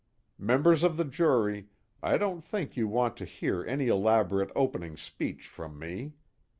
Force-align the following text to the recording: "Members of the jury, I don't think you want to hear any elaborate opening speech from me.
"Members 0.39 0.81
of 0.81 0.97
the 0.97 1.05
jury, 1.05 1.67
I 2.01 2.17
don't 2.17 2.41
think 2.43 2.75
you 2.75 2.87
want 2.87 3.15
to 3.17 3.25
hear 3.25 3.63
any 3.63 3.87
elaborate 3.87 4.49
opening 4.55 4.97
speech 4.97 5.45
from 5.47 5.77
me. 5.77 6.13